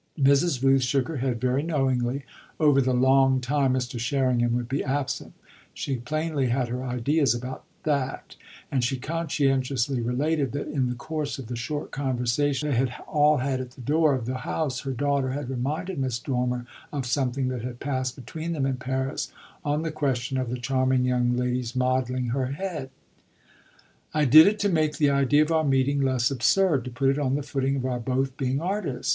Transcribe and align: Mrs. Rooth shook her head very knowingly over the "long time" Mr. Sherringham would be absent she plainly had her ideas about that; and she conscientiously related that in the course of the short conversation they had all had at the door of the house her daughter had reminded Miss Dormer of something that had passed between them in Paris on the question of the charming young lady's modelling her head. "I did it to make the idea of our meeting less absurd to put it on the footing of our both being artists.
Mrs. 0.19 0.63
Rooth 0.63 0.81
shook 0.81 1.07
her 1.09 1.17
head 1.17 1.39
very 1.39 1.61
knowingly 1.61 2.25
over 2.59 2.81
the 2.81 2.91
"long 2.91 3.39
time" 3.39 3.75
Mr. 3.75 3.99
Sherringham 3.99 4.55
would 4.55 4.67
be 4.67 4.83
absent 4.83 5.33
she 5.75 5.97
plainly 5.97 6.47
had 6.47 6.69
her 6.69 6.83
ideas 6.83 7.35
about 7.35 7.65
that; 7.83 8.35
and 8.71 8.83
she 8.83 8.97
conscientiously 8.97 10.01
related 10.01 10.53
that 10.53 10.65
in 10.67 10.87
the 10.89 10.95
course 10.95 11.37
of 11.37 11.45
the 11.45 11.55
short 11.55 11.91
conversation 11.91 12.67
they 12.71 12.75
had 12.77 12.91
all 13.07 13.37
had 13.37 13.61
at 13.61 13.71
the 13.73 13.81
door 13.81 14.15
of 14.15 14.25
the 14.25 14.37
house 14.39 14.79
her 14.79 14.91
daughter 14.91 15.33
had 15.33 15.51
reminded 15.51 15.99
Miss 15.99 16.17
Dormer 16.17 16.65
of 16.91 17.05
something 17.05 17.49
that 17.49 17.61
had 17.61 17.79
passed 17.79 18.15
between 18.15 18.53
them 18.53 18.65
in 18.65 18.77
Paris 18.77 19.31
on 19.63 19.83
the 19.83 19.91
question 19.91 20.35
of 20.39 20.49
the 20.49 20.57
charming 20.57 21.05
young 21.05 21.37
lady's 21.37 21.75
modelling 21.75 22.29
her 22.29 22.47
head. 22.47 22.89
"I 24.15 24.25
did 24.25 24.47
it 24.47 24.57
to 24.61 24.67
make 24.69 24.97
the 24.97 25.11
idea 25.11 25.43
of 25.43 25.51
our 25.51 25.63
meeting 25.63 26.01
less 26.01 26.31
absurd 26.31 26.85
to 26.85 26.89
put 26.89 27.09
it 27.11 27.19
on 27.19 27.35
the 27.35 27.43
footing 27.43 27.75
of 27.75 27.85
our 27.85 27.99
both 27.99 28.35
being 28.35 28.59
artists. 28.59 29.09